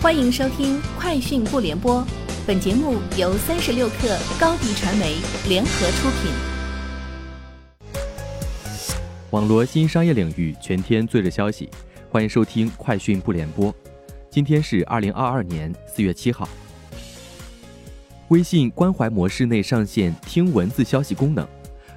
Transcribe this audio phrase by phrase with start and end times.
[0.00, 2.00] 欢迎收听《快讯不联播》，
[2.46, 5.16] 本节目由三十六克高低传媒
[5.48, 6.30] 联合出品。
[9.30, 11.68] 网罗新商业领域全天最热消息，
[12.08, 13.72] 欢迎收听《快讯不联播》。
[14.30, 16.48] 今天是二零二二年四月七号。
[18.28, 21.44] 微信关怀模式内上线听文字消息功能，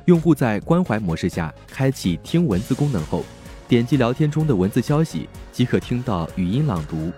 [0.05, 3.23] 用户在关怀模式下开启听文字功能后，
[3.67, 7.11] 点击聊天中的文字消息即可听到语音朗读。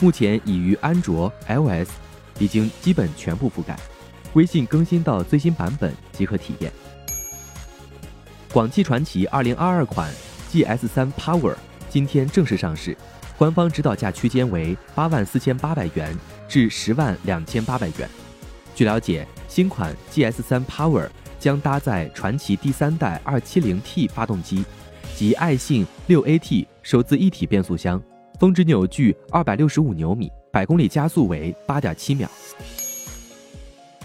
[0.00, 1.90] 目前已于安卓、iOS
[2.38, 3.76] 已经基本全部覆盖，
[4.32, 6.72] 微信更新到最新版本即可体验。
[8.50, 10.10] 广汽传祺2022款
[10.50, 11.54] GS3 Power
[11.90, 12.96] 今天正式上市，
[13.36, 16.16] 官方指导价区间为八万四千八百元
[16.48, 18.08] 至十万两千八百元。
[18.74, 24.64] 据了解，新款 GS3 Power 将搭载传祺第三代 270T 发动机
[25.14, 28.02] 及爱信 6AT 手自一体变速箱。
[28.40, 32.26] 峰值扭矩二百六十五牛米，百公里加速为八点七秒。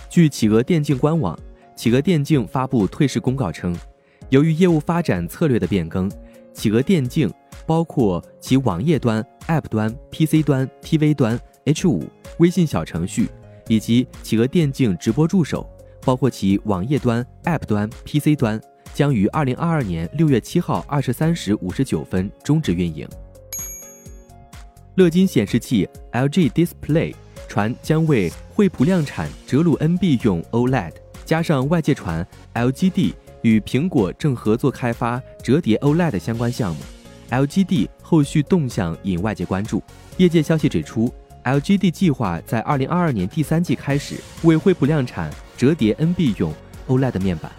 [0.09, 1.39] 据企鹅电竞官网，
[1.73, 3.73] 企鹅电竞发布退市公告称，
[4.27, 6.11] 由于业务发展策略的变更，
[6.53, 7.33] 企鹅电竞
[7.65, 12.05] 包括其网页端、App 端、PC 端、TV 端、H5
[12.39, 13.29] 微信小程序
[13.69, 15.65] 以及企鹅电竞直播助手，
[16.03, 18.59] 包括其网页端、App 端、PC 端，
[18.93, 23.07] 将于二零二二年六月七号二十三时五十九分终止运营。
[24.95, 27.13] 乐金显示器 LG Display
[27.49, 30.93] 传将为惠普量产折鲁 NB 用 OLED，
[31.25, 36.81] 加上外界传 LGD 与苹果正合作开发折叠 OLED 相关项目
[37.29, 39.83] ，LGD 后续动向引外界关注。
[40.15, 46.53] 业界消息指出，LGD 计划在2022年第三季开始为惠普量产折叠 NB 用
[46.87, 47.51] OLED 面板。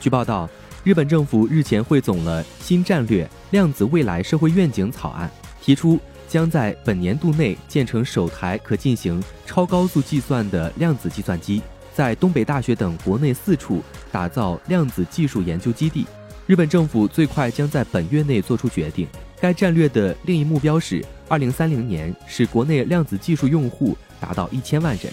[0.00, 0.50] 据报道，
[0.82, 5.30] 日本政府日前汇总了新战略量子未来社会愿景草案。
[5.62, 11.62] 提出将在本年度内建成首台可进行超高速计算的量子计算机，
[11.94, 16.06] 在东北大学等国内四处打造量子技术研究基地。
[16.46, 19.06] 日本政府最快将在本月内做出决定。
[19.40, 25.12] 该战略的另一目标是，二零三零年使国内量子技术用户达到一千万人。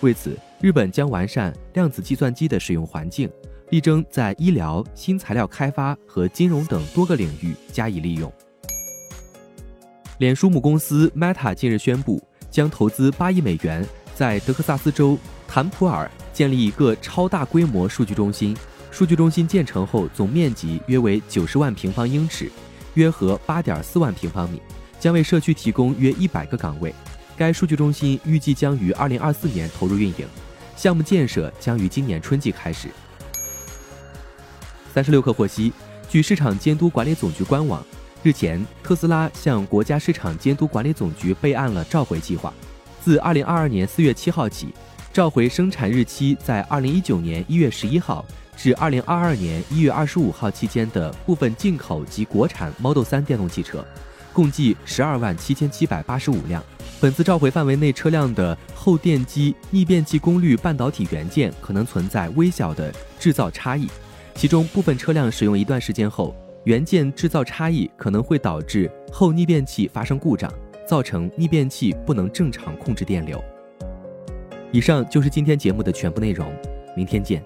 [0.00, 3.30] 为此，日本将完善量子计算机的使用环境，
[3.70, 8.32] 力争在医疗、新材料开发和金融等多个领域加以利用。
[10.20, 13.82] 脸书母公司 Meta 近日宣布，将投资八亿美元，
[14.14, 18.54] 在德克萨斯州坦普尔建立一个超大规模数据中心。
[18.90, 22.52] 数据中心建成后，总面积约为九十万平方英尺，
[22.92, 24.60] 约合八点四万平方米，
[24.98, 26.94] 将为社区提供约一百个岗位。
[27.34, 30.28] 该数据中心预计将于二零二四年投入运营，
[30.76, 32.88] 项目建设将于今年春季开始。
[34.92, 35.72] 三十六氪获悉，
[36.10, 37.82] 据市场监督管理总局官网。
[38.22, 42.52] 日前，特斯拉向国家市场监督管理总局备案了召回计划。
[43.02, 44.74] 自二零二二年四月七号起，
[45.10, 48.22] 召回生产日期在二零一九年一月十一号
[48.58, 53.82] 至二零二二年一月二十五号期间的部分进口及国产 Model 三电动汽车，
[54.34, 56.62] 共计十二万七千七百八十五辆。
[57.00, 63.88] 本次召回范围内车辆的后电机逆变器功率半导体元件可能存在微小的制造差异，
[64.34, 66.36] 其中部分车辆使用一段时间后。
[66.64, 70.52] 元件制造差异可能会导致后逆变器发生故障，
[70.86, 73.42] 造成逆变器不能正常控制电流。
[74.70, 76.46] 以上就是今天节目的全部内容，
[76.94, 77.42] 明天见。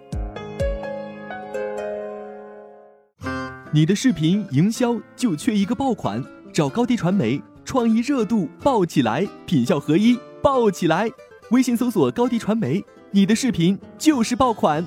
[3.73, 6.23] 你的视频营销就缺一个爆款，
[6.53, 11.09] 找高低传媒，创意热度爆起来，品效合一爆起来。
[11.51, 14.85] 微信搜索高低传媒，你的视频就是爆款。